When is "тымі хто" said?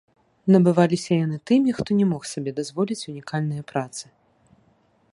1.51-1.99